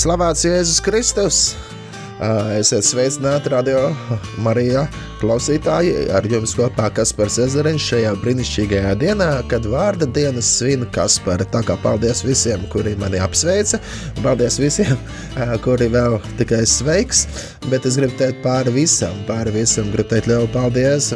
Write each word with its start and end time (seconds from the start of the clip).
Slavēts 0.00 0.46
Jēzus 0.46 0.78
Kristus! 0.80 1.38
Esiet 2.56 2.86
sveicināti 2.88 3.50
radio 3.52 3.90
Marijā 4.40 4.86
klausītāji 5.20 6.06
ar 6.16 6.24
jums 6.30 6.54
kopā 6.56 6.86
Kaspars 6.96 7.36
Ezeriņš 7.44 7.88
šajā 7.90 8.14
brīnišķīgajā 8.22 8.94
dienā, 9.02 9.28
kad 9.52 9.68
vārda 9.68 10.08
dienas 10.08 10.48
svin 10.56 10.86
Kaspara. 10.94 11.44
Tā 11.52 11.60
kā 11.68 11.76
paldies 11.84 12.24
visiem, 12.24 12.64
kuri 12.72 12.94
mani 13.02 13.20
apsveica, 13.20 13.82
paldies 14.22 14.56
visiem, 14.62 14.96
kuri 15.66 15.90
vēl 15.92 16.16
tikai 16.40 16.62
sveiks, 16.64 17.26
bet 17.68 17.84
es 17.84 18.00
gribu 18.00 18.16
teikt 18.22 18.40
pāri 18.46 18.72
visam, 18.80 19.20
pāri 19.28 19.52
visam 19.58 19.92
gribu 19.92 20.14
teikt 20.14 20.32
lielu 20.32 20.48
paldies 20.56 21.12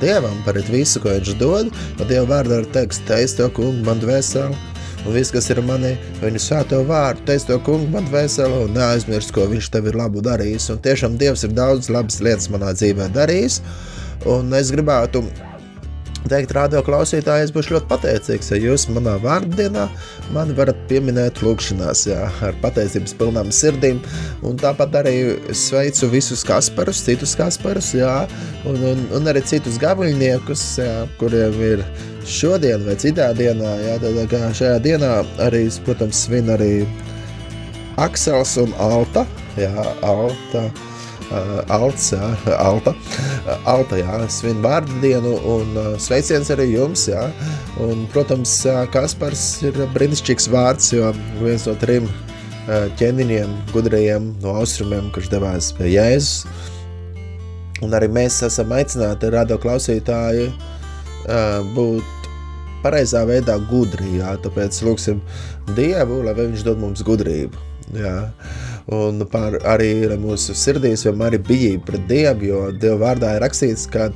Dievam 0.00 0.38
par 0.46 0.56
visu, 0.70 1.02
ko 1.02 1.10
viņš 1.14 1.36
dod, 1.42 1.68
un 1.70 2.06
Dieva 2.06 2.36
vārdā 2.36 2.62
ir 2.62 2.70
teksts, 2.74 3.02
teiks 3.10 3.36
tev 3.38 3.50
kungu 3.58 3.82
man 3.86 4.00
dvēseli, 4.02 4.69
un 5.04 5.14
viss, 5.16 5.32
kas 5.34 5.50
ir 5.52 5.62
manī, 5.66 5.94
viņa 6.20 6.42
svēto 6.44 6.80
vārdu, 6.88 7.24
teic 7.28 7.46
to 7.48 7.58
kungu 7.66 7.90
man 7.92 8.08
veselu 8.12 8.64
un 8.66 8.74
neaizmirst, 8.76 9.34
ko 9.36 9.46
viņš 9.50 9.70
tev 9.74 9.90
ir 9.90 9.98
labu 10.00 10.22
darījis. 10.24 10.70
Un 10.74 10.82
tiešām 10.84 11.18
Dievs 11.20 11.46
ir 11.46 11.54
daudz 11.56 11.90
labas 11.92 12.20
lietas 12.24 12.50
manā 12.52 12.74
dzīvē 12.76 13.10
darījis, 13.16 13.60
un 14.28 14.52
es 14.56 14.72
gribētu 14.74 15.24
teikt, 16.28 16.52
radio 16.56 16.82
klausītāji, 16.84 17.46
es 17.46 17.52
būšu 17.54 17.74
ļoti 17.76 17.88
pateicīgs, 17.90 18.50
ja 18.52 18.58
jūs 18.60 18.86
manā 18.92 19.14
vārdienā 19.22 19.86
mani 20.34 20.56
varat 20.58 20.78
pieminēt 20.90 21.40
lūkšanās, 21.44 22.04
jā, 22.10 22.26
ar 22.44 22.58
pateicības 22.62 23.14
pilnām 23.20 23.52
sirdīm, 23.54 24.02
un 24.46 24.60
tāpat 24.60 25.00
arī 25.00 25.14
sveicu 25.56 26.10
visus 26.12 26.44
Kasparus, 26.46 27.02
citus 27.06 27.36
Kasparus, 27.38 27.92
jā, 27.96 28.12
un, 28.68 28.80
un, 28.92 29.02
un 29.16 29.32
arī 29.32 29.42
citus 29.46 29.80
gaviļniekus, 29.82 30.66
jā, 30.82 30.94
kuriem 31.22 31.56
ir 31.70 31.84
šodien 32.28 32.84
vai 32.86 32.98
citā 33.00 33.30
dienā, 33.36 33.76
jā, 33.86 33.96
tad 34.02 34.20
kā 34.30 34.52
šajā 34.60 34.78
dienā 34.84 35.14
arī, 35.46 35.64
protams, 35.86 36.26
svin 36.26 36.52
arī 36.52 36.74
Aksels 38.00 38.56
un 38.60 38.76
Alta, 38.80 39.26
jā, 39.60 39.72
Alta, 40.06 40.68
Alts, 41.70 42.10
jā, 42.14 42.28
Alta, 42.58 42.92
uh, 42.94 43.68
Alta, 43.70 43.98
jā, 44.00 44.16
svin 44.32 44.62
vārdu 44.64 44.96
dienu 45.02 45.36
un 45.46 45.76
uh, 45.78 45.92
sveiciens 46.02 46.50
arī 46.50 46.72
jums, 46.72 47.06
jā, 47.10 47.28
un, 47.82 48.06
protams, 48.14 48.56
Kaspars 48.94 49.44
ir 49.66 49.78
brīnišķīgs 49.94 50.50
vārds, 50.50 50.90
jo 50.96 51.12
viens 51.42 51.68
no 51.68 51.76
trim 51.80 52.10
ķēniņiem, 52.70 53.54
gudrajiem 53.72 54.26
no 54.42 54.52
austrumiem, 54.60 55.08
kurš 55.14 55.30
devās 55.32 55.70
pie 55.74 55.88
Jēzus, 55.94 56.44
un 57.82 57.96
arī 57.96 58.10
mēs 58.12 58.36
esam 58.46 58.70
aicināti 58.76 59.30
radio 59.32 59.56
klausītāji 59.58 60.50
būt 61.74 62.28
pareizā 62.84 63.24
veidā 63.28 63.56
gudri, 63.70 64.18
jā, 64.20 64.36
tāpēc 64.44 64.82
lūksim 64.86 65.22
Dievu, 65.76 66.20
lai 66.26 66.36
viņš 66.36 66.66
dod 66.68 66.82
mums 66.82 67.02
gudrību, 67.06 67.64
jā, 67.96 68.14
un 68.90 69.24
par 69.30 69.56
arī, 69.70 69.92
mūsu 70.18 70.56
sirdīs 70.56 71.06
vienmēr 71.06 71.38
ir 71.38 71.46
bijība 71.46 71.92
pret 71.92 72.06
Dievu, 72.10 72.50
jo 72.50 72.60
Dieva 72.74 72.98
vārdā 73.06 73.36
ir 73.36 73.44
rakstīts, 73.46 73.86
ka 73.90 74.10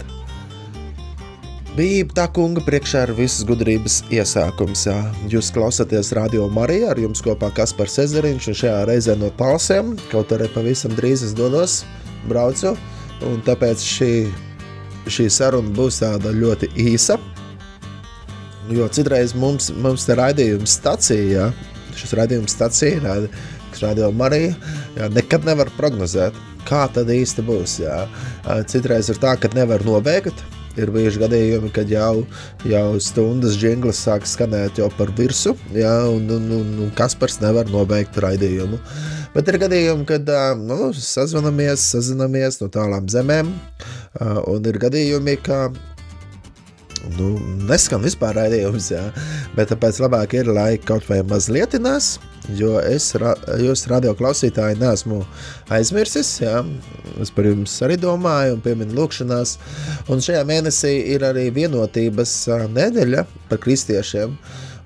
Bijība 1.75 2.15
tā 2.15 2.25
kunga 2.31 2.63
priekšā 2.63 3.01
ir 3.09 3.11
visas 3.19 3.43
gudrības 3.49 3.97
iesākums. 4.15 4.85
Jā. 4.87 4.95
Jūs 5.27 5.49
klausāties 5.51 6.13
Radio 6.15 6.45
Marija, 6.47 6.93
ar 6.93 7.01
jums 7.03 7.19
kopā 7.25 7.49
Kaspars 7.57 7.99
Ezeriņš, 8.05 8.47
un 8.53 8.59
šajā 8.61 8.77
reizē 8.87 9.17
no 9.19 9.33
Palsiem, 9.35 9.97
kaut 10.13 10.31
arī 10.37 10.47
pavisam 10.55 10.95
drīz 10.95 11.25
es 11.27 11.33
dodos, 11.35 11.81
braucu, 12.31 12.77
un 13.27 13.43
tāpēc 13.43 13.83
šī, 13.83 14.13
šī 15.17 15.27
saruna 15.35 15.75
būs 15.75 15.99
tāda 16.05 16.31
ļoti 16.37 16.71
īsa, 16.79 17.19
jo 18.71 18.87
citreiz 18.95 19.35
mums, 19.35 19.73
mums 19.75 20.07
te 20.07 20.15
raidījums 20.15 20.79
stacija, 20.79 21.27
jā, 21.27 21.51
šis 21.99 22.15
raidījums 22.21 22.55
stacija, 22.55 23.03
kas 23.75 23.85
radio 23.85 24.11
Marija, 24.15 24.55
jā, 24.97 25.11
nekad 25.15 25.47
nevar 25.49 25.71
prognozēt, 25.79 26.37
kā 26.69 26.87
tad 26.95 27.11
īsti 27.13 27.45
būs, 27.47 27.79
jā. 27.83 28.05
Citreiz 28.71 29.11
ir 29.13 29.21
tā, 29.23 29.35
ka 29.41 29.51
nevar 29.57 29.85
nobeigt, 29.87 30.45
ir 30.81 30.91
bijuši 30.95 31.23
gadījumi, 31.23 31.71
kad 31.75 31.91
jau, 31.91 32.25
jau 32.67 32.87
stundas 33.03 33.59
jingls 33.61 34.01
sāk 34.07 34.27
skanēt 34.29 34.81
jau 34.83 34.89
par 34.99 35.13
virsu, 35.19 35.55
jā, 35.75 35.95
un, 36.11 36.27
un, 36.35 36.51
un, 36.59 36.73
un 36.87 36.95
Kaspars 36.99 37.41
nevar 37.43 37.71
nobeigt 37.71 38.19
raidījumu. 38.23 38.81
Bet 39.35 39.51
ir 39.51 39.59
gadījumi, 39.63 40.07
kad 40.07 40.31
nu, 40.63 40.93
sazvanamies, 40.95 41.89
sazinamies 41.95 42.61
no 42.63 42.71
tālām 42.75 43.11
zemēm, 43.11 43.51
un 44.51 44.71
ir 44.71 44.79
gadījumi, 44.83 45.39
ka 45.43 45.67
nu, 47.19 47.35
neskan 47.69 48.03
vispār 48.05 48.37
raidījums, 48.39 48.91
jā, 48.95 49.03
bet 49.57 49.71
tāpēc 49.73 50.01
labāk 50.05 50.37
ir, 50.39 50.51
lai 50.53 50.75
kaut 50.83 51.07
vai 51.11 51.21
mazliet 51.27 51.77
nes, 51.83 52.15
jo 52.59 52.75
es, 52.81 53.11
jūs 53.63 53.87
radio 53.91 54.15
klausītāji 54.19 54.81
neesmu 54.81 55.23
aizmirsis, 55.75 56.35
jā, 56.43 56.61
es 57.23 57.33
par 57.35 57.49
jums 57.49 57.75
arī 57.87 57.99
domāju 58.01 58.59
un 58.59 58.63
pieminu 58.65 58.99
lūkšanās, 58.99 59.57
un 60.13 60.25
šajā 60.25 60.45
mēnesī 60.49 60.95
ir 61.15 61.27
arī 61.27 61.49
vienotības 61.55 62.37
nedēļa 62.75 63.27
par 63.51 63.63
kristiešiem, 63.65 64.37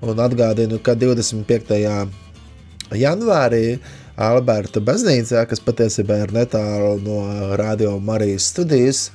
un 0.05 0.21
atgādinu, 0.23 0.79
ka 0.83 0.95
25. 0.95 1.79
janvārī 2.95 3.65
Alberta 4.19 4.81
baznīcā, 4.83 5.45
kas 5.47 5.61
patiesībā 5.63 6.17
ir 6.25 6.33
netālu 6.35 6.97
no 7.05 7.21
Radio 7.59 7.93
Marijas 8.03 8.49
studijas, 8.51 9.05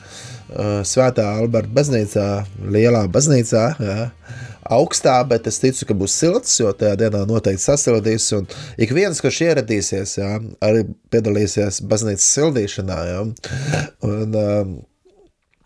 Svētā 0.84 1.25
Alberta 1.38 1.72
baznīcā, 1.75 2.28
lielā 2.75 3.05
baznīcā, 3.12 3.65
jā, 3.81 4.09
augstā, 4.75 5.16
bet 5.28 5.49
es 5.50 5.60
ticu, 5.62 5.88
ka 5.88 5.97
būs 5.99 6.16
silts, 6.21 6.56
jo 6.60 6.72
tajā 6.77 6.99
dienā 7.00 7.25
noteikti 7.28 7.65
sasildīs, 7.65 8.31
un 8.37 8.49
ik 8.81 8.93
viens, 8.97 9.21
kurš 9.25 9.43
ieradīsies, 9.49 10.16
jā, 10.21 10.32
arī 10.65 10.87
piedalīsies 11.12 11.81
baznīcas 11.88 12.32
sildīšanā, 12.37 12.99
jā, 13.12 13.22
un, 14.09 14.43
um, 14.43 14.75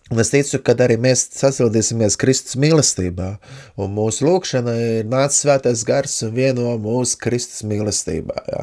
Un 0.09 0.22
es 0.22 0.31
ticu, 0.33 0.56
ka 0.65 0.72
arī 0.87 0.97
mēs 1.05 1.27
sasildīsimies 1.37 2.16
Kristus 2.16 2.56
mīlestībā, 2.60 3.27
un 3.77 3.91
mūsu 3.93 4.25
lūkšana 4.25 4.77
ir 4.81 5.10
nācis 5.12 5.43
svētais 5.45 5.83
gars 5.84 6.15
un 6.25 6.33
vieno 6.33 6.78
mūsu 6.81 7.19
Kristus 7.21 7.60
mīlestībā. 7.69 8.39
Jā. 8.49 8.62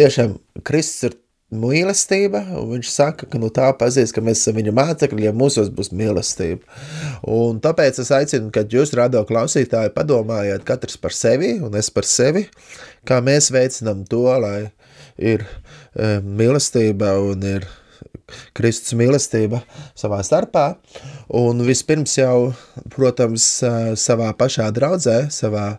Tiešām 0.00 0.38
Kristus 0.64 1.10
ir 1.10 1.18
mīlestība, 1.48 2.42
un 2.60 2.74
viņš 2.74 2.90
saka, 2.92 3.26
ka 3.30 3.38
nu, 3.40 3.48
tā 3.54 3.70
pazīst, 3.80 4.12
ka 4.12 4.20
mēs 4.24 4.42
esam 4.42 4.58
viņa 4.58 4.72
mācekļi, 4.76 5.24
ja 5.28 5.32
mūsos 5.32 5.70
būs 5.72 5.90
mīlestība. 5.96 6.60
Un 7.24 7.60
tāpēc 7.64 8.02
es 8.02 8.12
aicinu, 8.12 8.52
kad 8.52 8.72
jūs 8.72 8.92
radio 8.98 9.24
klausītāji 9.28 9.94
padomājiet 9.96 10.66
katrs 10.68 10.98
par 11.00 11.16
sevi 11.16 11.54
un 11.64 11.76
es 11.78 11.88
par 11.94 12.04
sevi, 12.08 12.44
kā 13.08 13.22
mēs 13.24 13.48
veicinām 13.54 14.04
to, 14.10 14.26
lai 14.42 14.68
ir 15.16 15.44
e, 15.44 16.18
mīlestība 16.20 17.14
un 17.24 17.46
ir 17.48 17.68
Kristus 18.56 18.92
mīlestība 18.98 19.62
savā 19.96 20.20
starpā, 20.26 20.66
un 21.32 21.64
vispirms 21.64 22.18
jau, 22.18 22.50
protams, 22.92 23.46
savā 23.96 24.28
pašā 24.36 24.68
draudzē, 24.76 25.16
savā 25.32 25.78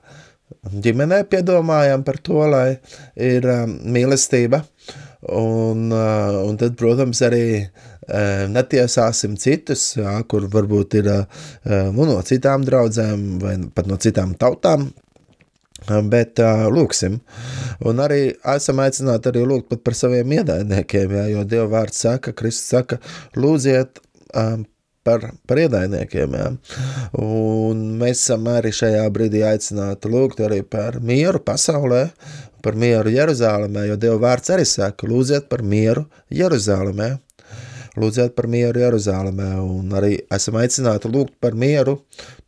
ģimenē 0.66 1.22
piedomājam 1.30 2.02
par 2.08 2.18
to, 2.26 2.42
lai 2.50 2.80
ir 3.14 3.46
mīlestība, 3.86 4.64
Un, 4.90 4.96
uh, 4.96 5.09
un 5.28 6.58
tad, 6.60 6.78
protams, 6.80 7.20
arī 7.28 7.44
uh, 7.60 8.46
netiesāsim 8.52 9.36
citus, 9.40 9.92
jā, 10.00 10.16
kur 10.32 10.48
varbūt 10.52 10.96
ir 11.02 11.12
uh, 11.12 11.44
nu, 11.92 12.08
no 12.08 12.22
citām 12.24 12.64
draudzēm 12.68 13.28
vai 13.44 13.58
pat 13.76 13.90
no 13.92 14.00
citām 14.00 14.34
tautām, 14.40 14.90
bet 16.12 16.40
uh, 16.44 16.68
lūksim. 16.72 17.20
Un 17.88 18.04
arī 18.04 18.22
esam 18.56 18.80
aicināti 18.84 19.32
arī 19.32 19.46
lūgt 19.48 19.80
par 19.84 19.98
saviem 19.98 20.40
iedainiekiem, 20.40 21.16
jā, 21.20 21.30
jo 21.36 21.46
Dieva 21.48 21.70
vārds 21.80 22.04
saka, 22.08 22.36
Kristus 22.36 22.72
saka, 22.78 23.00
lūdziet 23.36 24.00
um, 24.36 24.64
par, 25.04 25.30
par 25.48 25.62
iedainiekiem. 25.64 26.36
Jā. 26.38 26.50
Un 27.24 27.84
mēs 28.00 28.24
esam 28.24 28.48
arī 28.52 28.72
šajā 28.76 29.06
brīdī 29.16 29.44
aicināti 29.48 30.12
lūgt 30.12 30.44
arī 30.46 30.62
par 30.68 31.00
mieru 31.04 31.42
pasaulē, 31.44 32.08
par 32.66 32.78
mieru 32.80 33.12
Jeruzālēmē, 33.14 33.88
jo 33.90 33.98
Dieva 34.00 34.20
vārds 34.28 34.54
arī 34.56 34.68
saka, 34.68 35.08
lūdziet 35.10 35.50
par 35.52 35.64
mieru 35.66 36.06
Jeruzālēmē. 36.34 37.16
Lūdziet 38.00 38.36
par 38.38 38.46
mieru 38.48 38.80
Jeruzālēmē, 38.80 39.48
un 39.66 39.90
arī 39.98 40.14
esam 40.32 40.60
aicināti 40.62 41.10
lūgt 41.12 41.34
par 41.42 41.58
mieru 41.58 41.98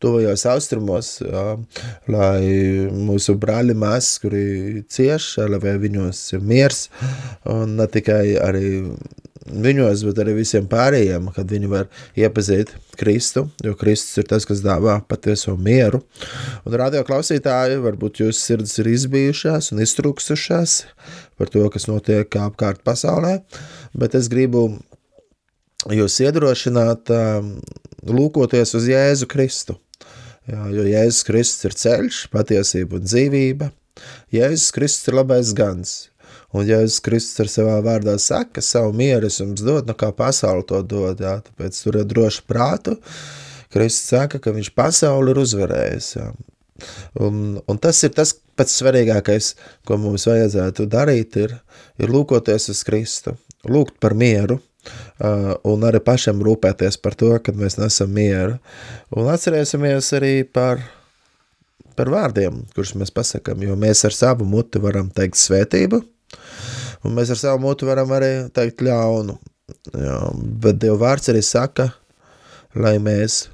tuvajos 0.00 0.46
austrumos, 0.48 1.10
jā, 1.20 1.42
lai 2.08 2.86
mūsu 2.94 3.34
brāļi 3.42 3.76
mēs, 3.76 4.14
kuri 4.22 4.84
cieš, 4.88 5.34
lai 5.50 5.74
viņos 5.82 6.22
ir 6.38 6.46
miers, 6.46 6.86
un 7.50 7.76
ne 7.80 7.88
tikai 7.90 8.38
arī 8.40 8.64
viņos, 9.46 10.04
bet 10.06 10.20
arī 10.22 10.36
visiem 10.38 10.68
pārējiem, 10.70 11.30
kad 11.34 11.50
viņi 11.50 11.70
var 11.70 11.88
iepazīt 12.18 12.74
Kristu, 12.98 13.46
jo 13.64 13.74
Kristus 13.78 14.20
ir 14.22 14.28
tas, 14.30 14.46
kas 14.48 14.62
dāvā 14.64 14.98
patieso 15.08 15.56
mieru. 15.56 16.02
Un 16.66 16.76
radio 16.78 17.02
klausītāji, 17.06 17.80
varbūt 17.82 18.22
jūsu 18.22 18.38
sirds 18.38 18.78
ir 18.82 18.92
izbijušās 18.92 19.72
un 19.74 19.82
iztrūksušās 19.82 20.78
par 21.40 21.52
to, 21.52 21.64
kas 21.72 21.88
notiek 21.90 22.38
apkārt 22.38 22.84
pasaulē, 22.86 23.40
bet 23.98 24.14
es 24.18 24.30
gribu 24.32 24.68
jūs 25.90 26.20
iedrošināt 26.22 27.10
um, 27.10 27.56
lūkoties 28.06 28.76
uz 28.78 28.86
Jēzu 28.90 29.30
Kristu. 29.30 29.78
Jā, 30.50 30.64
jo 30.74 30.84
Jēzus 30.86 31.22
Kristus 31.26 31.68
ir 31.68 31.76
ceļš, 31.78 32.24
patiesība 32.32 32.98
un 32.98 33.06
dzīvība. 33.06 33.70
Jēzus 34.34 34.72
Kristus 34.74 35.10
ir 35.10 35.18
labais 35.20 35.52
gans, 35.54 35.92
Un 36.52 36.66
Jēzus 36.68 37.00
Kristus 37.04 37.40
ar 37.44 37.50
savā 37.52 37.76
vārdā 37.84 38.18
saka, 38.20 38.64
savu 38.64 38.92
mieru 38.96 39.30
es 39.30 39.40
jums 39.40 39.64
dod, 39.64 39.88
no 39.88 39.96
kā 39.98 40.10
pasauli 40.16 40.66
to 40.68 40.82
dod, 40.84 41.20
jā, 41.24 41.38
tāpēc 41.46 41.78
turiet 41.84 42.10
droši 42.10 42.44
prātu. 42.48 42.96
Kristus 43.72 44.10
saka, 44.12 44.40
ka 44.42 44.52
viņš 44.52 44.72
pasauli 44.76 45.32
ir 45.32 45.40
uzvarējis, 45.42 46.10
jā. 46.18 46.32
Un, 47.22 47.60
un 47.70 47.78
tas 47.78 48.00
ir 48.04 48.12
tas 48.16 48.34
pats 48.58 48.74
svarīgākais, 48.80 49.54
ko 49.88 49.96
mums 50.02 50.26
vajadzētu 50.28 50.88
darīt, 50.92 51.38
ir, 51.40 51.56
ir 52.02 52.12
lūkoties 52.12 52.68
uz 52.74 52.82
Kristu, 52.84 53.36
lūgt 53.68 54.00
par 54.02 54.16
mieru, 54.18 54.58
Uh, 55.22 55.52
un 55.70 55.84
arī 55.86 56.00
pašam 56.02 56.40
rūpēties 56.42 56.96
par 56.98 57.14
to, 57.14 57.30
kad 57.46 57.54
mēs 57.58 57.76
nesam 57.78 58.10
mieru. 58.10 58.56
Un 59.14 59.28
atcerēsimies 59.30 60.08
arī 60.18 60.32
par, 60.42 60.82
par 61.94 62.10
vārdiem, 62.10 62.64
kurus 62.74 62.96
mēs 62.98 63.14
pasakam, 63.14 63.62
jo 63.62 63.76
mēs 63.78 64.02
ar 64.08 64.16
savu 64.16 64.48
muti 64.48 64.82
varam 64.82 65.12
teikt 65.14 65.38
svētību, 65.38 66.02
un 67.02 67.16
mēs 67.16 67.32
ar 67.34 67.40
savu 67.40 67.62
muti 67.64 67.88
varam 67.88 68.12
arī 68.14 68.32
teikt 68.54 68.84
ļaunu. 68.86 69.38
Jā, 69.96 70.18
bet 70.62 70.80
Dieva 70.82 70.98
vārds 71.00 71.30
arī 71.32 71.42
saka, 71.46 71.88
lai 72.78 72.96
mēs 73.02 73.46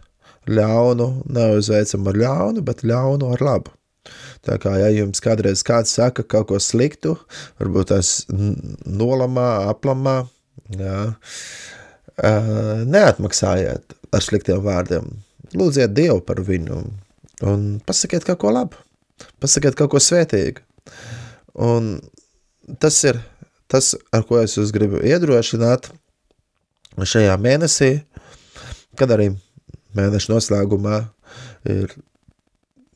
ļaunu 0.49 1.09
neuzveicam 1.29 2.09
ar 2.11 2.19
ļaunu, 2.23 2.65
bet 2.65 2.85
ļaunu 2.87 3.33
ar 3.35 3.45
labu. 3.45 3.75
Tā 4.47 4.57
kā, 4.63 4.73
ja 4.81 4.89
jums 4.95 5.21
kādreiz 5.21 5.63
kāds 5.67 5.93
saka 5.99 6.25
kaut 6.25 6.49
ko 6.49 6.61
sliktu, 6.63 7.17
varbūt 7.61 7.91
tas 7.93 8.13
nolamā, 8.31 9.49
aplamā, 9.69 10.23
jā, 10.73 11.01
neatmaksājiet 12.89 13.97
ar 14.15 14.25
sliktiem 14.25 14.63
vārdiem. 14.65 15.11
Lūdziet 15.59 15.93
Dievu 15.97 16.23
par 16.25 16.41
viņu 16.45 16.81
un 17.49 17.67
pasakiet 17.87 18.25
kaut 18.27 18.41
ko 18.43 18.53
labu, 18.55 18.81
pasakiet 19.43 19.77
kaut 19.79 19.93
ko 19.93 20.01
svētīgu. 20.03 20.65
Un 21.59 21.99
tas 22.81 22.97
ir 23.09 23.21
tas, 23.71 23.95
ar 24.13 24.25
ko 24.29 24.41
es 24.43 24.57
jūs 24.59 24.73
gribu 24.75 25.01
iedrošināt 25.05 25.91
šajā 26.99 27.37
mēnesī, 27.41 27.93
kad 28.99 29.13
arī 29.15 29.31
mēneša 29.97 30.33
noslēgumā 30.33 30.99
ir 31.71 31.95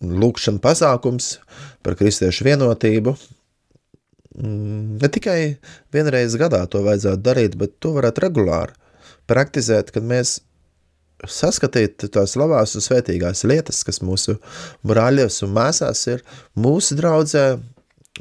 lūkšana 0.02 0.62
pasākums 0.62 1.36
par 1.84 1.96
kristiešu 1.98 2.46
vienotību. 2.48 3.14
Mm, 4.32 4.96
ne 4.98 5.10
tikai 5.12 5.38
vienreiz 5.92 6.34
gadā 6.40 6.64
to 6.70 6.80
vajadzētu 6.82 7.22
darīt, 7.22 7.58
bet 7.60 7.76
to 7.84 7.92
varētu 7.98 8.24
regulāri 8.24 8.74
praktizēt, 9.30 9.92
kad 9.94 10.06
mēs 10.08 10.40
saskatīt 11.28 12.02
tās 12.10 12.34
labās 12.40 12.74
un 12.74 12.82
svētīgās 12.82 13.44
lietas, 13.46 13.82
kas 13.86 14.00
mūsu 14.02 14.38
brāļos 14.86 15.42
un 15.46 15.52
mēsās 15.54 16.06
ir 16.10 16.24
mūsu 16.58 16.96
draudzē, 16.98 17.44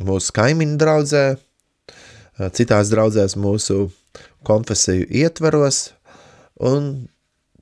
mūsu 0.05 0.35
kaimiņu 0.37 0.77
draudzē, 0.81 1.23
citās 2.55 2.91
draudzēs 2.93 3.37
mūsu 3.39 3.89
konfesiju 4.47 5.07
ietveros 5.21 5.91
un 6.61 6.93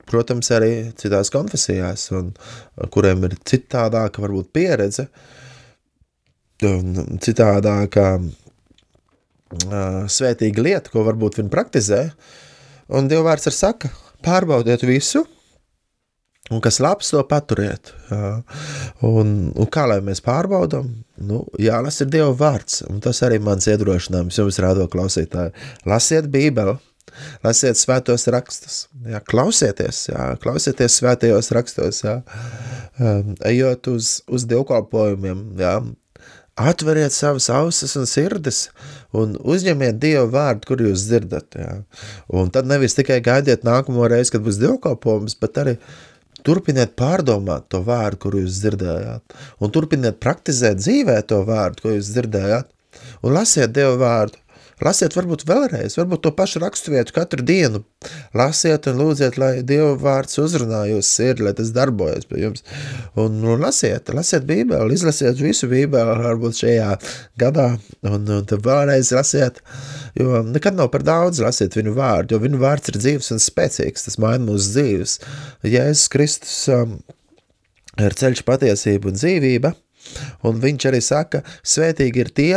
protams, 0.10 0.50
arī 0.56 0.74
citās 0.98 1.32
konfesijās, 1.34 2.10
un 2.18 2.32
kuriem 2.94 3.28
ir 3.28 3.36
citādāka 3.48 4.24
varbūt 4.24 4.52
pieredze, 4.56 5.06
un 6.66 7.18
citādāka 7.24 8.12
svētīga 10.10 10.66
lieta, 10.66 10.94
ko 10.94 11.06
varbūt 11.08 11.40
viņi 11.40 11.54
praktizē, 11.54 12.02
un 12.94 13.10
Dieva 13.10 13.30
vārds 13.32 13.50
ar 13.50 13.56
saka, 13.56 13.92
pārbaudiet 14.26 14.84
visu, 14.88 15.24
un 16.50 16.62
kas 16.66 16.82
labs, 16.82 17.12
to 17.14 17.22
paturiet. 17.30 17.94
Un, 19.06 19.52
un 19.54 19.70
kā 19.72 19.86
lai 19.90 20.02
mēs 20.06 20.22
pārbaudām? 20.26 20.90
Nu, 21.20 21.42
jālas 21.60 22.00
ir 22.04 22.12
Dieva 22.14 22.32
vārds, 22.38 22.84
un 22.88 23.02
tas 23.04 23.20
arī 23.28 23.42
mans 23.44 23.68
iedrošinājums 23.68 24.38
jums 24.40 24.60
rādo 24.64 24.86
klausītāji. 24.92 25.52
Lasiet 25.90 26.30
bībeli, 26.32 26.78
lasiet 27.44 27.80
svētos 27.80 28.28
rakstus, 28.32 28.86
jā, 29.08 29.20
klausieties, 29.28 30.06
jā, 30.14 30.30
klausieties 30.44 31.00
svētajos 31.02 31.52
rakstos, 31.56 32.04
jā, 32.06 32.20
um, 33.02 33.34
ejot 33.50 33.92
uz, 33.92 34.20
uz 34.32 34.48
dievkalpojumiem, 34.48 35.44
jā, 35.60 35.74
atveriet 36.60 37.16
savas 37.16 37.50
ausis 37.56 37.96
un 38.00 38.08
sirdis 38.10 38.66
un 39.16 39.36
uzņemiet 39.40 40.00
Dievu 40.00 40.28
vārdu, 40.34 40.68
kur 40.72 40.84
jūs 40.84 41.08
dzirdat, 41.08 41.56
jā. 41.56 41.74
Un 42.32 42.52
tad 42.54 42.68
nevis 42.70 42.96
tikai 42.98 43.20
gaidiet 43.26 43.68
nākamo 43.68 44.08
reizi, 44.12 44.36
kad 44.36 44.44
būs 44.46 44.60
dievkalpojums, 44.62 45.38
bet 45.40 45.60
arī 45.62 45.76
turpiniet 46.46 46.96
pārdomāt 47.00 47.70
to 47.74 47.82
vārdu, 47.86 48.22
kur 48.26 48.38
jūs 48.40 48.60
dzirdējāt, 48.64 49.38
un 49.60 49.74
turpiniet 49.76 50.20
praktizēt 50.24 50.82
dzīvē 50.82 51.20
to 51.30 51.42
vārdu, 51.48 51.84
ko 51.84 51.96
jūs 51.96 52.12
dzirdējāt, 52.16 52.70
un 53.24 53.36
lasiet 53.36 53.74
Dievu 53.76 54.00
vārdu, 54.02 54.42
Lasiet, 54.80 55.12
varbūt 55.18 55.44
vēlreiz, 55.44 55.98
varbūt 56.00 56.22
to 56.24 56.32
pašu 56.36 56.62
raksturvietu 56.64 57.12
katru 57.16 57.44
dienu. 57.44 57.82
Lasiet 58.38 58.88
un 58.88 59.02
lūdziet, 59.02 59.36
lai 59.42 59.52
Dieva 59.68 59.92
vārds 60.00 60.40
uzrunā 60.40 60.86
jūs 60.88 61.10
sirdi, 61.18 61.44
lai 61.44 61.54
tas 61.58 61.74
darbojas 61.76 62.30
pie 62.30 62.46
jums. 62.46 62.64
Un, 63.20 63.36
un 63.44 63.60
lasiet, 63.60 64.08
lasiet 64.16 64.48
bībeli, 64.48 64.96
izlasiet 64.96 65.42
visu 65.44 65.68
bībeli, 65.72 66.16
varbūt 66.24 66.62
šajā 66.62 66.94
gadā, 67.44 67.68
un, 68.08 68.24
un 68.24 68.48
tad 68.48 68.64
vēlreiz 68.64 69.12
lasiet, 69.18 69.60
jo 70.16 70.46
nekad 70.48 70.80
nav 70.80 70.94
par 70.96 71.04
daudz 71.08 71.44
lasiet 71.44 71.76
viņu 71.76 71.98
vārdu, 72.00 72.38
jo 72.38 72.44
viņu 72.48 72.64
vārds 72.64 72.94
ir 72.94 73.02
dzīves 73.04 73.34
un 73.36 73.44
spēcīgs, 73.44 74.08
tas 74.08 74.20
maina 74.24 74.46
mūsu 74.48 74.78
dzīves. 74.78 75.20
Jēzus 75.68 76.08
Kristus 76.16 76.58
um, 76.72 77.00
ir 78.00 78.16
ceļš 78.16 78.48
patiesība 78.48 79.12
un 79.12 79.20
dzīvība, 79.20 79.76
un 80.48 80.60
viņš 80.64 80.88
arī 80.88 81.04
saka, 81.04 81.44
svētīgi 81.68 82.24
ir 82.24 82.32
tie, 82.32 82.54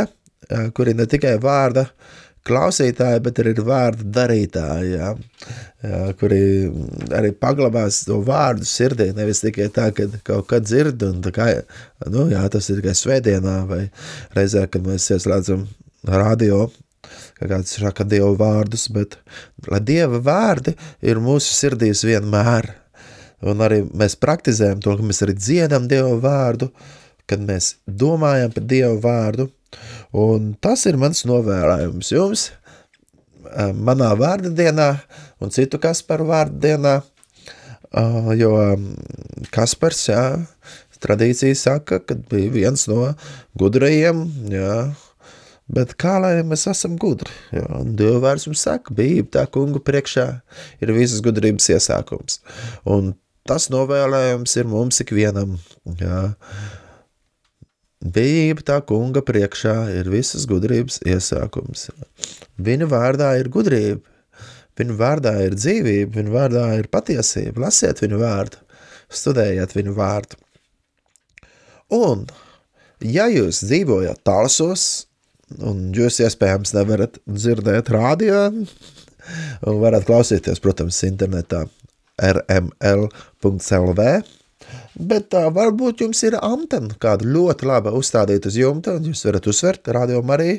kuri 0.77 0.95
ne 0.99 1.07
tikai 1.11 1.37
vārda 1.43 1.87
klausītāji, 2.47 3.21
bet 3.23 3.39
arī 3.39 3.53
ir 3.55 3.63
vārdu 3.67 4.07
darītāji, 4.17 4.95
jā, 4.97 5.11
jā, 5.85 6.01
kuri 6.19 6.41
arī 7.15 7.31
paglabās 7.39 8.01
to 8.09 8.19
vārdu 8.27 8.67
sirdī, 8.67 9.13
nevis 9.15 9.45
tikai 9.45 9.69
tā, 9.75 9.91
ka 9.95 10.09
kaut 10.27 10.49
kad 10.51 10.67
dzird, 10.67 11.03
un 11.07 11.21
tā 11.23 11.33
kā, 11.37 11.49
nu 12.11 12.27
jā, 12.33 12.43
tas 12.51 12.71
ir 12.71 12.81
tikai 12.81 12.97
svētdienā, 12.99 13.57
vai 13.71 13.85
reizē, 14.35 14.67
kad 14.71 14.87
mēs 14.87 15.07
ieslēdzam 15.15 15.69
radio, 16.11 16.65
kā 17.39 17.47
kāds 17.51 17.79
saka 17.79 18.07
Dievu 18.09 18.35
vārdus, 18.41 18.89
bet 18.95 19.21
lai 19.71 19.83
Dieva 19.87 20.19
vārdi 20.23 20.75
ir 21.07 21.23
mūsu 21.23 21.55
sirdīs 21.55 22.03
vienmēr, 22.09 22.73
un 23.47 23.63
arī 23.63 23.85
mēs 23.87 24.19
praktizējam 24.19 24.83
to, 24.83 24.99
ka 24.99 25.07
mēs 25.07 25.23
arī 25.23 25.39
dziedam 25.39 25.87
Dievu 25.91 26.19
vārdu, 26.23 26.73
kad 27.31 27.43
mēs 27.47 27.77
domājam 27.87 28.51
par 28.55 28.67
Dievu 28.67 28.99
vārdu, 29.03 29.51
Un 30.13 30.53
tas 30.61 30.85
ir 30.91 30.99
mans 31.01 31.25
novēlējums 31.29 32.13
jums 32.13 32.49
eh, 32.51 33.73
manā 33.73 34.13
vārda 34.19 34.53
dienā 34.53 34.91
un 35.43 35.55
citu 35.55 35.81
Kasparu 35.83 36.29
vārda 36.31 36.59
dienā, 36.67 36.97
eh, 37.93 38.33
jo 38.41 38.53
mm, 38.57 39.49
Kaspars, 39.55 40.05
jā, 40.11 40.27
tradīcija 41.03 41.57
saka, 41.59 41.99
ka 42.05 42.19
bija 42.31 42.53
viens 42.55 42.87
no 42.91 43.15
gudrajiem, 43.59 44.27
jā, 44.53 44.77
Bet 45.73 45.95
kā 46.01 46.19
lai 46.21 46.35
mēs 46.45 46.67
esam 46.69 46.99
gudri? 47.01 47.33
Jo, 47.55 47.81
Dieva 47.97 48.19
vārds 48.27 48.45
mums 48.49 48.65
saka, 48.67 48.93
bija 48.97 49.25
tā 49.39 49.47
kungu 49.49 49.81
priekšā 49.81 50.27
ir 50.85 50.93
visas 50.93 51.23
gudrības 51.25 51.71
iesākums. 51.73 52.41
Un 52.85 53.15
tas 53.49 53.71
novēlējums 53.73 54.57
ir 54.61 54.69
mums 54.69 55.01
ikvienam. 55.05 55.57
Jā. 56.01 56.35
Bijība 58.03 58.65
tā 58.67 58.81
kunga 58.83 59.23
priekšā 59.23 59.77
ir 59.95 60.09
visas 60.11 60.47
gudrības 60.51 60.99
iesākums. 61.07 61.87
Viņa 62.59 62.89
vārdā 62.91 63.29
ir 63.39 63.51
gudrība, 63.53 64.03
viņa 64.79 64.97
vārdā 64.99 65.35
ir 65.45 65.55
dzīvība, 65.55 66.17
viņa 66.17 66.33
vārdā 66.35 66.65
ir 66.81 66.89
patiesība. 66.91 67.69
Lasiet 67.69 68.03
viņu 68.03 68.19
vārdu, 68.19 68.59
studējiet 69.07 69.77
viņu 69.77 69.95
vārdu. 69.95 70.41
Un, 71.95 72.27
ja 73.07 73.29
jūs 73.31 73.63
dzīvojat 73.69 74.25
tālsos, 74.27 75.07
un 75.63 75.93
jūs 75.95 76.19
iespējams 76.27 76.75
nevarat 76.75 77.21
dzirdēt 77.29 77.93
rādio, 77.93 78.49
un 79.63 79.81
varat 79.85 80.09
klausīties, 80.09 80.59
protams, 80.65 80.99
internetā 81.07 81.69
rml.lv, 82.19 84.09
Bet 84.93 85.33
uh, 85.37 85.49
varbūt 85.55 86.03
jums 86.05 86.21
ir 86.27 86.37
antena 86.37 86.93
kāda 87.01 87.25
ļoti 87.25 87.69
laba 87.69 87.95
uzstādīta 87.97 88.51
uz 88.51 88.59
jumta, 88.61 88.99
un 88.99 89.09
jūs 89.09 89.25
varat 89.25 89.49
uzsvert 89.49 89.89
radio 89.97 90.21
arī, 90.35 90.59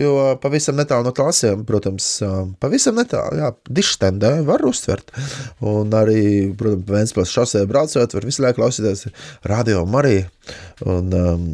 jo 0.00 0.14
pavisam 0.42 0.78
netālu 0.80 1.06
no 1.06 1.12
klasēm, 1.14 1.62
protams, 1.68 2.08
uh, 2.26 2.40
pavisam 2.62 2.98
netālu, 2.98 3.38
jā, 3.38 3.52
dištendē 3.70 4.32
var 4.48 4.64
uzsvert. 4.66 5.14
Un 5.62 5.94
arī, 5.94 6.50
protams, 6.58 6.90
Ventspils 6.90 7.36
šosē 7.36 7.62
braucot, 7.70 8.18
var 8.18 8.26
visu 8.26 8.42
laiku 8.42 8.58
klausīties 8.58 9.06
radio 9.46 9.86
arī. 10.00 10.18
Un 10.90 11.14
um, 11.14 11.46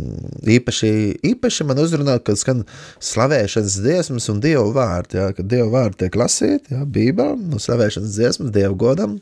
īpaši, 0.49 0.91
īpaši 1.35 1.69
man 1.69 1.83
uzrunā, 1.83 2.17
kad 2.25 2.41
skan 2.41 2.65
slavēšanas 3.03 3.81
dziesmas 3.85 4.31
un 4.33 4.41
Dievu 4.41 4.71
vārdi, 4.77 5.21
jā, 5.21 5.31
kad 5.37 5.53
Dievu 5.53 5.69
vārdi 5.75 6.07
tiek 6.07 6.17
lasīti, 6.17 6.73
jā, 6.73 6.85
Bībā, 6.97 7.33
un 7.37 7.61
slavēšanas 7.61 8.17
dziesmas 8.17 8.55
Dievu 8.57 8.79
godam, 8.87 9.19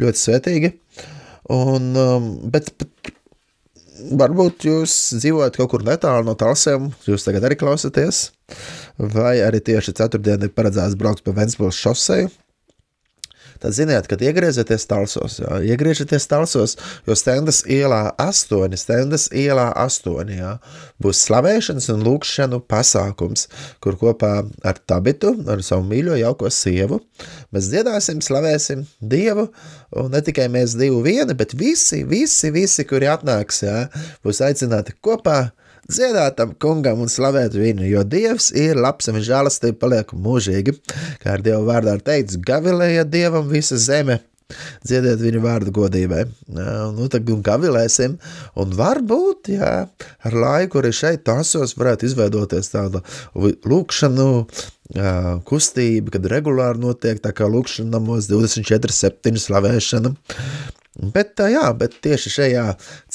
ļoti 0.00 0.26
svetīgi. 0.26 0.72
Un, 1.50 1.90
um, 1.98 2.28
bet, 2.52 2.70
bet 2.78 3.12
varbūt 4.18 4.66
jūs 4.68 4.94
dzīvojat 5.18 5.58
kaut 5.58 5.72
kur 5.72 5.84
netālu 5.86 6.26
no 6.26 6.34
talsiem, 6.38 6.90
jūs 7.06 7.26
tagad 7.26 7.46
arī 7.48 7.58
klausāties, 7.58 8.28
vai 8.98 9.38
arī 9.44 9.62
tieši 9.64 9.96
ceturtdienā 9.98 10.48
ir 10.48 10.54
paredzēts 10.56 10.98
braukt 10.98 11.24
pa 11.26 11.34
Ventspils 11.36 11.80
šoseju, 11.82 12.30
tad 13.60 13.74
ziniet, 13.76 14.08
kad 14.10 14.22
iegriezieties 14.22 14.86
talsos, 14.90 15.38
jā, 15.42 15.58
iegriežieties 15.72 16.26
talsos, 16.30 16.76
jo 17.08 17.16
stendas 17.18 17.62
ielā 17.68 18.14
astoņi, 18.22 18.78
stendas 18.80 19.28
ielā 19.34 19.68
astoņi, 19.84 20.38
jā, 20.40 20.52
būs 21.02 21.22
slavēšanas 21.26 21.90
un 21.94 22.04
lūkšanu 22.06 22.62
pasākums, 22.70 23.48
kur 23.82 23.98
kopā 24.00 24.32
ar 24.64 24.82
tabitu, 24.88 25.34
ar 25.50 25.64
savu 25.66 25.86
mīļo 25.90 26.18
jauko 26.22 26.50
sievu, 26.52 27.00
mēs 27.52 27.70
dziedāsim, 27.72 28.22
slavēsim 28.24 28.86
Dievu, 29.00 29.48
un 29.98 30.12
ne 30.12 30.22
tikai 30.24 30.48
mēs 30.52 30.76
divi 30.78 31.02
vieni, 31.04 31.36
bet 31.38 31.56
visi, 31.58 32.02
visi, 32.08 32.52
visi, 32.54 32.86
kuri 32.88 33.10
atnāks, 33.12 33.64
jā, 33.66 33.86
būs 34.24 34.42
aicināti 34.46 34.96
kopā 35.02 35.50
dziedātam 35.92 36.56
kungam 36.62 37.04
un 37.04 37.12
slavēt 37.12 37.56
viņu, 37.58 37.86
jo 37.90 38.02
Dievs 38.08 38.50
ir 38.56 38.80
labs 38.80 39.10
un 39.12 39.20
žēlastība 39.22 39.78
paliek 39.84 40.12
mūžīgi. 40.16 40.76
Kā 41.22 41.36
ar 41.36 41.44
Dievu 41.44 41.64
vārdā 41.68 41.96
ir 41.98 42.04
teikts, 42.06 42.40
gavilēja 42.40 43.06
Dievam 43.08 43.48
visa 43.52 43.78
zeme. 43.80 44.20
Dziediet 44.84 45.20
viņu 45.22 45.40
vārdu 45.44 45.72
godībai. 45.74 46.26
Nu, 46.52 47.06
tad 47.12 47.24
gavilēsim. 47.24 48.18
Un 48.60 48.74
varbūt, 48.76 49.52
jā, 49.56 49.72
ar 49.88 50.36
laiku 50.44 50.82
arī 50.82 50.92
šeit 50.96 51.24
tasos 51.28 51.76
varētu 51.78 52.08
izveidoties 52.08 52.72
tāda 52.74 53.02
lūkšanu 53.32 54.28
jā, 54.98 55.14
kustība, 55.48 56.16
kad 56.16 56.28
regulāri 56.32 56.82
notiek 56.82 57.22
tā 57.22 57.34
kā 57.36 57.48
lūkšana 57.48 57.96
namos 57.96 58.28
24-7 58.32 59.40
slavēšana. 59.46 60.14
Bet, 60.92 61.40
jā, 61.48 61.64
bet 61.72 61.94
tieši 62.04 62.30
šajā 62.34 62.64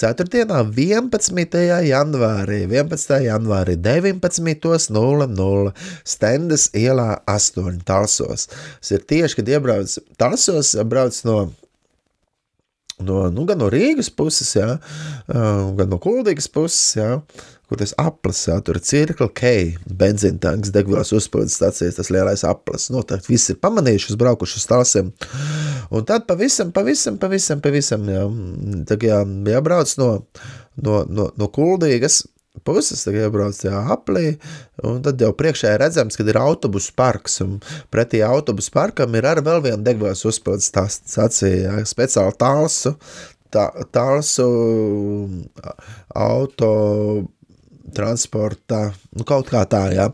ceturtdienā, 0.01 0.63
11. 0.73 1.59
janvārī, 1.85 2.63
11. 2.65 3.19
janvārī 3.27 3.75
19.00 3.77 5.73
Stendas 6.01 6.65
ielā 6.73 7.11
8 7.29 7.83
Talsos. 7.85 8.47
Tas 8.49 8.95
ir 8.97 9.05
tieši, 9.05 9.37
kad 9.37 9.53
iebrauc 9.53 9.93
Talsos, 10.17 10.73
brauc 10.89 11.21
no 11.29 11.37
no, 12.97 13.27
nu, 13.29 13.45
gan 13.45 13.61
no 13.61 13.69
Rīgas 13.69 14.09
puses, 14.09 14.55
jā, 14.57 14.79
gan 15.29 15.91
no 15.91 15.99
Kuldīgas 16.01 16.49
puses, 16.49 16.95
jā, 16.97 17.11
kur 17.67 17.79
tas 17.81 17.93
aplis, 17.99 18.45
jā, 18.47 18.55
tur 18.63 18.79
ir 18.79 18.85
Circle 18.87 19.27
K, 19.35 19.51
benzīntanks, 19.99 20.71
degvielas 20.75 21.11
uzpildes 21.15 21.57
stācijas, 21.59 21.97
tas 21.99 22.11
lielais 22.13 22.45
aplis. 22.47 22.87
Noteikti 22.93 23.33
visi 23.33 23.53
ir 23.53 23.59
pamanījuši, 23.63 24.13
uzbraukuši 24.13 24.61
uz 24.61 24.67
talsiem. 24.69 25.11
Un 25.91 26.07
tad 26.07 26.27
pavisam, 26.29 26.71
pavisam, 26.75 27.19
pavisam, 27.19 27.61
pavisam, 27.63 28.07
jā, 28.11 28.23
tā 28.87 28.99
kā 29.01 29.21
jābrauc 29.51 29.93
no, 29.99 30.09
no, 30.79 31.03
no, 31.11 31.29
no 31.35 31.51
Kuldīgas, 31.51 32.23
puses, 32.65 33.03
tad 33.05 33.15
iebrauc 33.17 33.57
tajā 33.59 33.83
aplī, 33.93 34.25
un 34.87 35.01
tad 35.05 35.21
jau 35.21 35.33
priekšā 35.37 35.75
ir 35.75 35.81
redzams, 35.83 36.17
ka 36.17 36.25
ir 36.25 36.39
autobusu 36.41 36.93
parks, 36.97 37.39
un 37.45 37.57
pretī 37.93 38.23
autobusu 38.25 38.73
parkam 38.73 39.15
ir 39.17 39.27
arī 39.29 39.43
vēl 39.45 39.63
viena 39.65 39.83
degvielas 39.85 40.25
uzpildes 40.27 40.71
stācija, 40.71 41.81
speciāli 41.87 42.37
tālsu, 42.41 42.95
tā, 43.53 43.69
tālsu 43.95 44.47
auto 46.15 46.71
transporta, 47.95 48.91
nu, 49.15 49.23
kaut 49.27 49.49
kā 49.51 49.63
tā, 49.69 49.83
jā. 49.95 50.07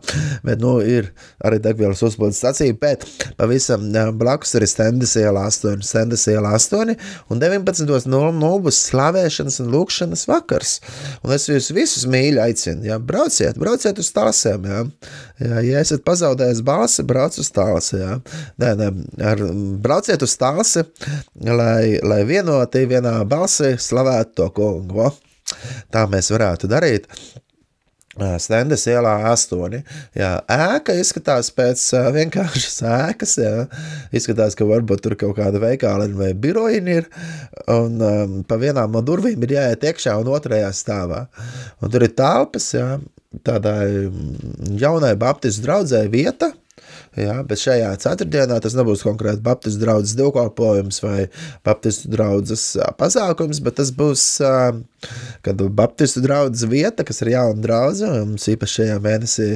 Bet, 0.46 0.60
nu, 0.62 0.76
ir 0.80 1.10
arī 1.44 1.58
degvielas 1.62 2.02
uzpildes 2.06 2.38
stacija, 2.40 2.74
bet 2.80 3.06
pavisam 3.38 3.86
blakus 4.18 4.54
ir 4.58 4.66
Stendes 4.70 5.14
iela 5.20 5.46
8, 5.48 5.82
Stendes 5.84 6.26
iela 6.30 6.54
8, 6.58 6.94
un 7.32 7.42
19.00 7.42 8.52
būs 8.64 8.80
slavēšanas 8.90 9.60
un 9.64 9.72
lūkšanas 9.74 10.26
vakars. 10.30 10.76
Un 11.24 11.34
es 11.34 11.48
jūs 11.50 11.72
visus 11.74 12.06
mīļi 12.10 12.42
aicinu, 12.44 12.86
jā, 12.88 12.98
brauciet, 13.02 13.58
brauciet 13.60 13.98
uz 14.02 14.10
tālsiem, 14.14 14.70
jā. 14.70 14.84
jā. 15.42 15.64
Ja 15.64 15.84
esat 15.84 16.04
pazaudējis 16.06 16.62
balsi, 16.66 17.06
brauc 17.06 17.38
uz 17.40 17.50
tālsi, 17.54 17.98
jā. 18.02 18.18
Nē, 18.62 18.74
nē, 18.80 18.90
ar, 19.32 19.44
brauciet 19.84 20.22
uz 20.24 20.36
tālsi, 20.40 20.86
lai, 21.44 21.98
lai 22.04 22.22
vienoti 22.28 22.86
vienā 22.90 23.20
balsi 23.28 23.74
slavētu 23.80 24.40
to 24.40 24.50
kungu. 24.56 25.10
Tā 25.92 26.04
mēs 26.10 26.30
varētu 26.32 26.68
darīt. 26.70 27.08
Stendes 28.14 28.84
ielā 28.86 29.12
astoņi. 29.32 29.80
Jā, 30.14 30.30
ēka 30.50 30.94
izskatās 31.00 31.50
pēc 31.54 31.82
vienkāršas 32.14 32.78
ēkas. 32.86 33.34
Jā. 33.42 33.64
Izskatās, 34.14 34.54
ka 34.58 34.68
varbūt 34.68 35.02
tur 35.02 35.16
kaut 35.18 35.34
kāda 35.40 35.62
veikala 35.62 36.06
vai 36.14 36.30
biroja 36.38 36.82
ir. 36.94 37.08
Un 37.70 37.98
um, 37.98 38.36
pa 38.46 38.58
vienām 38.60 38.94
no 38.94 39.02
durvīm 39.02 39.42
ir 39.46 39.56
jāiet 39.56 39.88
iekšā 39.90 40.14
un 40.20 40.30
otrajā 40.36 40.70
stāvā. 40.74 41.24
Un 41.82 41.90
tur 41.90 42.06
ir 42.06 42.14
telpas, 42.14 42.70
jā, 42.76 42.88
tādai 43.42 44.10
jaunai 44.78 45.14
baptistu 45.18 45.66
draudzē 45.66 46.06
vieta. 46.12 46.52
Ja, 47.20 47.36
bet 47.46 47.62
šajā 47.62 47.92
ceturtdienā 48.02 48.58
tas 48.62 48.74
nebūs 48.74 49.04
konkrēti 49.06 49.44
Baptistu 49.44 49.84
draugs 49.84 50.16
dievkalpojums 50.18 50.98
vai 51.04 51.18
Baptistu 51.66 52.10
draugs 52.10 52.72
pasākums, 52.98 53.62
bet 53.62 53.78
tas 53.78 53.92
būs 53.94 54.24
kad 55.44 55.62
Baptistu 55.70 56.20
draugs 56.24 56.64
vieta, 56.68 57.04
kas 57.04 57.20
ir 57.22 57.34
jauna 57.34 57.60
draudze, 57.62 58.08
mums 58.08 58.46
īpaši 58.48 58.80
šajā 58.80 58.96
mēnesī 59.04 59.48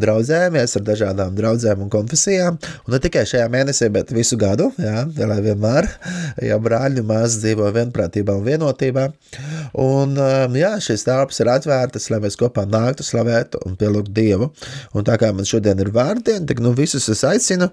draudzējamies 0.00 0.76
ar 0.78 0.84
dažādām 0.86 1.36
draudzēm 1.38 1.84
un 1.84 1.90
konfesijām, 1.92 2.58
un 2.86 2.94
ne 2.94 3.00
tikai 3.02 3.24
šajā 3.28 3.48
mēnesī, 3.52 3.88
bet 3.94 4.12
visu 4.14 4.38
gadu, 4.40 4.70
jā, 4.80 5.04
lai 5.28 5.40
vienmēr, 5.44 5.88
ja 6.48 6.58
brāļi 6.62 7.04
maz 7.06 7.38
dzīvo 7.42 7.70
vienprātībā 7.74 8.36
un 8.38 8.46
vienotībā, 8.46 9.08
un 9.82 10.16
jā, 10.58 10.72
šīs 10.86 11.06
telpas 11.08 11.42
ir 11.42 11.52
atvērtas, 11.52 12.08
lai 12.12 12.22
mēs 12.22 12.38
kopā 12.40 12.66
nāktu 12.68 13.06
slavēt 13.06 13.58
un 13.66 13.76
pielūgt 13.80 14.12
Dievu, 14.14 14.52
un 14.94 15.08
tā 15.08 15.18
kā 15.20 15.32
man 15.34 15.48
šodien 15.48 15.80
ir 15.82 15.92
vārdiena, 15.94 16.46
tik 16.48 16.62
nu 16.62 16.74
visus 17.02 17.18
es 17.18 17.26
aicinu, 17.26 17.68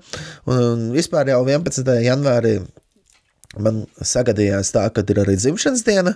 un 0.50 0.89
vispār 0.95 1.29
jau 1.29 1.43
11. 1.45 1.86
janvārī 2.05 2.59
Man 3.57 3.79
sagadījās 4.05 4.69
tā, 4.75 4.83
ka 4.93 5.01
ir 5.09 5.19
arī 5.24 5.33
dzimšanas 5.33 5.81
diena. 5.88 6.12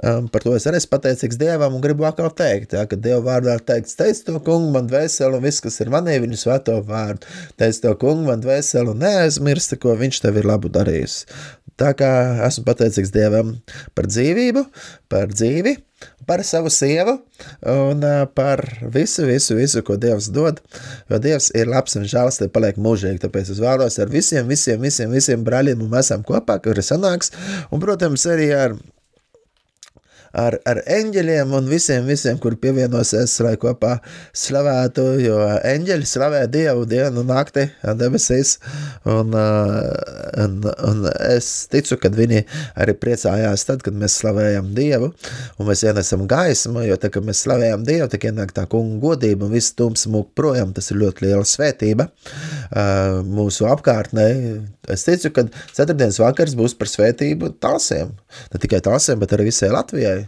Um, 0.00 0.30
par 0.32 0.40
to 0.40 0.54
es 0.56 0.64
arī 0.64 0.78
esmu 0.80 0.94
pateicīgs 0.94 1.36
Dievam 1.36 1.76
un 1.76 1.82
gribu 1.84 2.06
atkal 2.08 2.30
teikt, 2.32 2.72
ja, 2.72 2.86
ka 2.88 2.96
Dieva 2.96 3.20
vārdā 3.26 3.58
ir 3.58 3.64
teikts, 3.68 3.98
teic 3.98 4.22
to 4.24 4.38
kungu 4.40 4.70
man 4.72 4.88
dvēseli 4.88 5.36
un 5.36 5.44
viss, 5.44 5.60
kas 5.60 5.76
ir 5.84 5.92
manī, 5.92 6.16
viņu 6.24 6.40
svēto 6.40 6.78
vārdu. 6.88 7.28
Teic 7.60 7.82
to 7.84 7.92
kungu 8.00 8.24
man 8.30 8.40
dvēseli 8.40 8.88
un 8.94 9.04
neaizmirsti, 9.04 9.76
ko 9.84 9.92
viņš 10.00 10.22
tev 10.24 10.40
ir 10.40 10.48
labu 10.48 10.72
darījis. 10.72 11.18
Tā 11.76 11.92
kā 11.98 12.10
esmu 12.48 12.64
pateicīgs 12.70 13.12
Dievam 13.12 13.52
par 13.92 14.08
dzīvību, 14.08 14.64
par 15.12 15.28
dzīvi, 15.28 15.76
par 16.26 16.44
savu 16.46 16.70
sievu 16.72 17.18
un 17.68 18.04
par 18.36 18.62
visu, 18.94 19.26
visu, 19.28 19.56
visu, 19.58 19.82
ko 19.86 19.96
Dievs 20.00 20.30
dod. 20.34 20.60
Jo 21.10 21.20
Dievs 21.22 21.50
ir 21.58 21.70
labs 21.70 21.98
un 21.98 22.08
žēlastība 22.08 22.54
paliek 22.56 22.80
mūžīgi. 22.82 23.22
Tāpēc 23.24 23.52
es 23.54 23.62
vēlos 23.62 23.98
ar 24.02 24.12
visiem, 24.12 24.48
visiem, 24.48 24.80
visiem, 24.82 25.12
visiem 25.12 25.44
brāļiem 25.46 25.84
un 25.84 25.98
esam 25.98 26.24
kopā, 26.26 26.58
kuri 26.62 26.84
sanāks. 26.86 27.32
Un, 27.70 27.82
protams, 27.82 28.26
arī 28.30 28.50
ar 28.56 28.76
ar, 30.32 30.56
ar 30.68 30.80
eņģeļiem 30.88 31.52
un 31.56 31.68
visiem, 31.70 32.06
visiem, 32.08 32.38
kur 32.42 32.56
pievienosies, 32.60 33.34
lai 33.44 33.54
kopā. 33.60 33.98
Slavētu, 34.36 35.04
jo 35.22 35.38
eņģeļi 35.68 36.08
slavē 36.08 36.42
Dievu 36.52 36.86
dienu 36.88 37.22
un 37.22 37.30
nakti 37.32 37.66
debesīs, 37.98 38.56
un, 39.08 39.34
un, 39.36 40.56
un 40.88 41.04
es 41.28 41.50
ticu, 41.72 41.98
ka 42.00 42.10
viņi 42.12 42.42
arī 42.80 42.96
priecājās 42.98 43.66
tad, 43.68 43.84
kad 43.84 43.96
mēs 43.98 44.18
slavējam 44.22 44.72
Dievu, 44.76 45.12
un 45.58 45.68
mēs 45.68 45.84
ienesam 45.86 46.26
gaismu, 46.30 46.84
jo 46.88 46.98
tā, 47.00 47.12
kad 47.12 47.26
mēs 47.26 47.44
slavējam 47.46 47.86
Dievu, 47.88 48.08
tad 48.12 48.28
ienāk 48.28 48.54
tā 48.56 48.66
kunga 48.70 49.00
godība, 49.02 49.46
un 49.46 49.56
viss 49.56 49.76
tums 49.76 50.06
mūk 50.10 50.32
projām, 50.38 50.74
tas 50.76 50.90
ir 50.92 51.00
ļoti 51.02 51.28
liela 51.28 51.46
svētība 51.48 52.08
mūsu 53.28 53.68
apkārtnē. 53.68 54.26
Es 54.92 55.04
ticu, 55.08 55.32
ka 55.36 55.46
ceturtdienas 55.74 56.20
vakars 56.22 56.56
būs 56.58 56.76
par 56.78 56.90
svētību 56.90 57.54
talsiem, 57.62 58.14
ne 58.54 58.62
tikai 58.62 58.80
talsiem, 58.84 59.20
bet 59.22 59.36
arī 59.36 59.50
visai 59.50 59.72
Latvijai, 59.74 60.22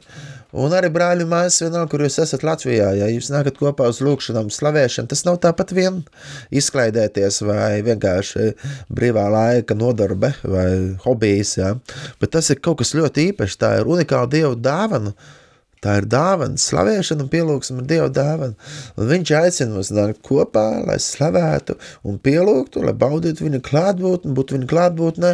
Un 0.54 0.70
arī 0.70 0.86
brāļi 0.94 1.24
mājas, 1.26 1.56
vienalga, 1.64 1.88
kur 1.90 2.04
jūs 2.04 2.20
esat 2.22 2.44
Latvijā, 2.46 2.92
ja 2.94 3.08
jūs 3.10 3.26
nākat 3.32 3.56
kopā 3.58 3.88
uz 3.90 3.98
lūkšanām, 4.06 4.52
slavēšanu, 4.54 5.10
tas 5.10 5.24
nav 5.26 5.40
tāpat 5.42 5.72
vien 5.74 5.96
izklaidēties 6.54 7.40
vai 7.42 7.80
vienkārši 7.82 8.52
brīvā 8.94 9.24
laika 9.34 9.74
nodarbe 9.74 10.30
vai 10.46 10.68
hobijs, 11.02 11.56
ja? 11.58 11.72
bet 12.22 12.36
tas 12.36 12.52
ir 12.54 12.62
kaut 12.62 12.78
kas 12.84 12.94
ļoti 12.94 13.32
īpašs, 13.32 13.58
tā 13.58 13.72
ir 13.80 13.90
unikāla 13.90 14.30
Dievu 14.30 14.54
dāvana, 14.62 15.10
Tā 15.84 15.98
ir 16.00 16.06
dāvana, 16.08 16.56
slavēšana 16.60 17.26
un 17.26 17.30
pielūgsme 17.32 17.82
ir 17.82 17.88
Dieva 17.90 18.08
dāvana. 18.12 18.54
Un 18.96 19.10
viņš 19.10 19.32
aicina 19.36 19.74
mums 19.74 19.90
nākt 19.92 20.22
kopā, 20.24 20.64
lai 20.86 20.96
slavētu 21.02 21.76
un 22.08 22.16
pielūgtu, 22.24 22.80
lai 22.86 22.94
baudītu 22.96 23.44
viņa 23.44 23.60
klātbūtni, 23.66 24.32
būtu 24.38 24.56
viņa 24.56 24.70
klātbūtnē. 24.70 25.32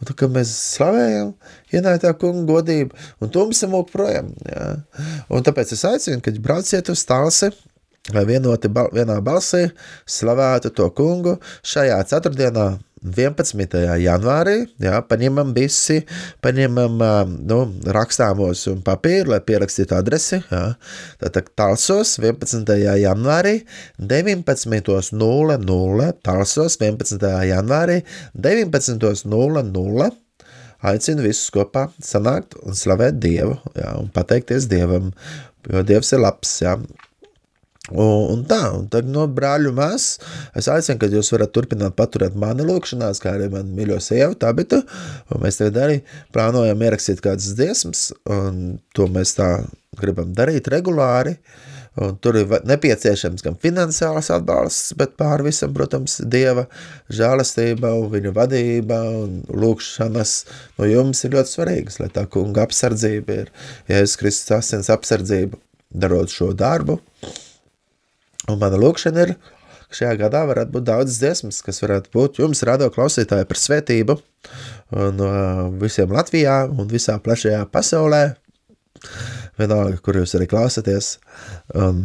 Un 0.00 0.08
tad, 0.08 0.14
kad 0.22 0.32
mēs 0.32 0.54
slavējam, 0.76 1.34
ienāk 1.76 2.00
tā 2.06 2.14
kunga 2.16 2.46
godība, 2.48 2.96
un 3.20 3.32
tumsa 3.34 3.68
mūk 3.68 3.92
projām. 3.92 4.32
Jā. 4.48 4.70
Un 5.28 5.44
tāpēc 5.44 5.74
es 5.76 5.84
aicinu, 5.84 6.24
kad 6.24 6.40
brauciet 6.40 6.88
uz 6.88 7.04
talsi, 7.04 7.52
lai 8.14 8.24
vienoti 8.24 8.70
bal 8.72 8.88
vienā 8.96 9.20
balsī 9.24 9.66
slavētu 10.08 10.72
to 10.72 10.88
kungu 10.96 11.36
šajā 11.60 12.00
ceturtdienā 12.08 12.70
11. 13.00 13.76
janvārī, 14.02 14.56
jā, 14.82 14.98
paņemam 15.08 15.54
visi, 15.56 16.02
paņemam 16.44 17.00
nu, 17.48 17.60
rakstāmos 17.96 18.66
un 18.72 18.82
papīru, 18.84 19.32
lai 19.34 19.40
pierakstītu 19.44 19.96
adresi. 19.96 20.40
Jā. 20.50 20.64
Tātad 21.22 21.48
Talsos 21.56 22.16
11. 22.20 22.74
janvārī 23.00 23.54
19.00, 23.98 26.10
Talsos 26.26 26.80
11. 26.80 27.30
janvārī 27.50 28.00
19.00 28.36 30.10
aicinu 30.80 31.24
visus 31.24 31.50
kopā 31.52 31.88
sanākt 32.04 32.56
un 32.64 32.76
slavēt 32.76 33.18
Dievu 33.20 33.56
jā, 33.76 33.94
un 34.00 34.08
pateikties 34.14 34.68
Dievam, 34.70 35.10
jo 35.68 35.82
Dievs 35.86 36.12
ir 36.16 36.22
labs. 36.24 36.56
Jā. 36.64 36.76
Un, 37.88 38.42
tā, 38.44 38.58
un 38.76 38.84
tad 38.92 39.08
no 39.08 39.24
brāļu 39.24 39.70
mēs, 39.74 40.04
es 40.58 40.68
aicinu, 40.70 40.98
ka 41.00 41.08
jūs 41.10 41.32
varat 41.32 41.54
turpināt 41.56 41.96
paturēt 41.96 42.36
mani 42.38 42.66
lūkšanās, 42.68 43.22
kā 43.22 43.32
arī 43.34 43.48
man 43.50 43.72
mīļo 43.74 43.96
sievu, 44.04 44.36
Tabitu, 44.38 44.82
mēs 45.40 45.58
tagad 45.58 45.80
arī 45.86 45.96
plānojam 46.34 46.84
ierakstīt 46.86 47.24
kādas 47.24 47.54
dziesmas, 47.56 48.04
un 48.30 48.78
to 48.94 49.08
mēs 49.10 49.32
tā 49.40 49.48
gribam 49.98 50.36
darīt 50.36 50.68
regulāri, 50.70 51.34
un 52.04 52.14
tur 52.22 52.38
ir 52.38 52.52
nepieciešams 52.68 53.42
gan 53.48 53.56
finansiāls 53.64 54.28
atbalsts, 54.36 54.92
bet 55.00 55.16
pār 55.18 55.42
visam, 55.48 55.72
protams, 55.74 56.20
Dieva 56.20 56.68
žālastība 57.08 57.96
un 57.96 58.08
viņa 58.12 58.36
vadība 58.36 59.02
un 59.24 59.40
lūkšanas 59.50 60.38
no 60.76 60.92
jums 60.92 61.24
ir 61.24 61.34
ļoti 61.40 61.56
svarīgas, 61.56 61.98
lai 62.04 62.12
tā 62.12 62.28
kunga 62.30 62.68
apsardzība 62.68 63.42
ir, 63.42 63.54
Jēzus 63.90 64.20
Kristus 64.20 64.58
asins 64.60 64.92
apsardzība, 64.92 65.58
darot 65.90 66.30
šo 66.30 66.52
darbu, 66.54 67.00
Un 68.50 68.58
mana 68.58 68.78
lūkšana 68.80 69.24
ir, 69.26 69.34
ka 69.90 69.98
šajā 70.00 70.16
gadā 70.24 70.42
varētu 70.48 70.74
būt 70.74 70.86
daudzas 70.88 71.20
dziesmas, 71.22 71.62
kas 71.66 71.82
varētu 71.84 72.12
būt 72.14 72.40
jums 72.42 72.64
radio 72.66 72.90
klausītāji 72.94 73.46
par 73.46 73.58
svētību 73.60 74.16
no 75.16 75.30
visiem 75.80 76.10
Latvijā 76.14 76.64
un 76.70 76.88
visā 76.90 77.18
plašajā 77.22 77.62
pasaulē. 77.70 78.24
Vienalga, 79.60 79.98
kur 80.00 80.16
jūs 80.16 80.32
arī 80.38 80.46
klausāties, 80.48 81.12
un 81.76 82.00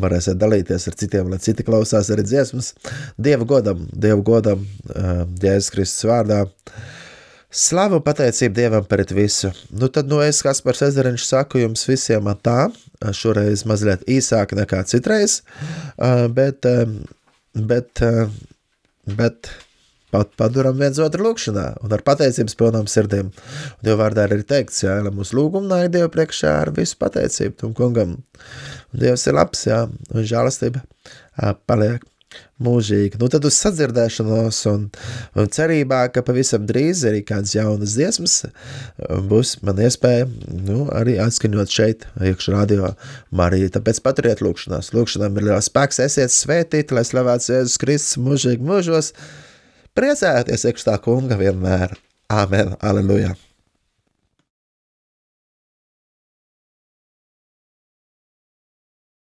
varēsiet 0.00 0.38
dalīties 0.40 0.88
ar 0.88 0.96
citiem, 1.00 1.28
lai 1.32 1.38
citi 1.44 1.64
klausās 1.66 2.08
arī 2.12 2.24
dziesmas. 2.24 2.72
Dieva 3.20 3.44
godam, 3.48 3.84
Dieva 3.92 4.20
godam, 4.24 4.64
Jēzus 4.88 5.72
Kristus 5.74 6.08
vārdā. 6.08 6.44
Slavu 7.54 8.00
pateicību 8.02 8.56
Dievam 8.56 8.86
par 8.90 9.04
visu. 9.14 9.52
Nu 9.70 9.86
tad, 9.86 10.08
nu 10.10 10.18
es, 10.24 10.40
Kaspars 10.42 10.82
Ezeriņš, 10.88 11.26
saku 11.28 11.60
jums 11.62 11.84
visiem 11.86 12.26
tā, 12.42 12.66
šoreiz 13.14 13.62
mazliet 13.70 14.02
īsāk 14.10 14.56
nekā 14.58 14.80
citreiz, 14.90 15.36
bet, 16.34 16.66
bet, 17.54 18.02
bet 19.20 19.52
pat 20.14 20.32
paduram 20.38 20.78
viens 20.78 20.98
otru 21.02 21.28
lūkšanā 21.28 21.66
un 21.82 21.94
ar 21.94 22.02
pateicības 22.06 22.58
pilnām 22.58 22.90
sirdīm. 22.90 23.30
Un 23.30 23.90
jau 23.90 23.96
vārdā 24.02 24.26
ir 24.30 24.42
teikts, 24.50 24.82
jā, 24.82 24.96
lai 25.06 25.14
mūsu 25.14 25.38
lūgumu 25.38 25.70
nāk 25.70 25.92
Dievu 25.94 26.10
priekšā 26.14 26.56
ar 26.64 26.72
visu 26.74 26.98
pateicību 27.00 27.58
tam 27.62 27.76
kungam. 27.78 28.16
Un 28.90 29.04
Dievs 29.04 29.26
ir 29.30 29.38
labs, 29.38 29.62
jā, 29.70 29.84
un 30.10 30.26
žālastība 30.30 30.82
paliek 31.70 32.02
mūžīgi. 32.62 33.18
Nu, 33.20 33.28
tad 33.32 33.46
uz 33.48 33.56
sadzirdēšanos 33.62 34.60
un, 34.70 34.88
un 35.38 35.50
cerībā, 35.54 36.04
ka 36.14 36.24
pavisam 36.26 36.66
drīz 36.68 37.04
arī 37.08 37.22
kādas 37.26 37.54
jaunas 37.56 37.96
dziesmas 37.98 38.36
būs 39.30 39.56
man 39.66 39.80
iespēja 39.84 40.28
nu, 40.66 40.84
arī 40.94 41.16
atskaņot 41.22 41.78
šeit, 41.78 42.06
iekšā 42.20 42.54
radio 42.56 42.92
Marija. 43.34 43.72
Tāpēc 43.78 44.02
paturiet 44.04 44.44
lūkšanās. 44.44 44.92
Lūkšanām 44.96 45.40
ir 45.40 45.48
liels 45.50 45.70
spēks, 45.70 46.02
esiet 46.04 46.34
svētīti, 46.34 46.96
lai 46.96 47.06
slavēts 47.06 47.50
Jēzus 47.52 47.80
Kristus 47.82 48.20
mūžīgi 48.24 48.64
mūžos. 48.66 49.14
Priecājieties 49.94 50.68
iekšā 50.70 50.98
kunga 51.04 51.38
vienmēr. 51.40 51.94
Āmen, 52.34 52.74
aleluja! 52.82 53.34